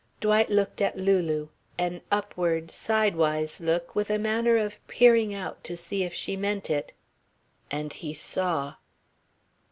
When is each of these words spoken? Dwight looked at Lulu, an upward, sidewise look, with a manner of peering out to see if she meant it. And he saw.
Dwight 0.19 0.49
looked 0.49 0.81
at 0.81 0.97
Lulu, 0.97 1.49
an 1.77 2.01
upward, 2.11 2.71
sidewise 2.71 3.59
look, 3.61 3.93
with 3.93 4.09
a 4.09 4.17
manner 4.17 4.57
of 4.57 4.79
peering 4.87 5.31
out 5.35 5.63
to 5.65 5.77
see 5.77 6.01
if 6.03 6.11
she 6.15 6.35
meant 6.35 6.71
it. 6.71 6.93
And 7.69 7.93
he 7.93 8.11
saw. 8.15 8.77